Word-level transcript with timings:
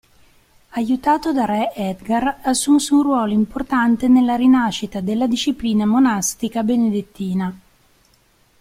Aiutato 0.69 1.31
da 1.31 1.45
re 1.45 1.75
Edgar, 1.75 2.39
assunse 2.41 2.91
un 2.95 3.03
ruolo 3.03 3.33
importante 3.33 4.07
nella 4.07 4.35
rinascita 4.35 4.99
della 4.99 5.27
disciplina 5.27 5.85
monastica 5.85 6.63
benedettina. 6.63 7.55